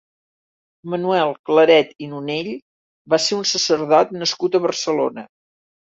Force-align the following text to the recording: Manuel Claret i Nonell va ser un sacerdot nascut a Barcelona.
Manuel 0.93 1.33
Claret 1.51 1.93
i 2.07 2.11
Nonell 2.15 2.51
va 3.15 3.23
ser 3.29 3.39
un 3.43 3.49
sacerdot 3.53 4.21
nascut 4.23 4.59
a 4.63 4.67
Barcelona. 4.69 5.33